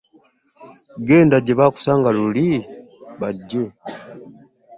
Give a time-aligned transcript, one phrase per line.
[1.07, 2.47] Genda gye baakusanga luli
[3.19, 3.63] bajje.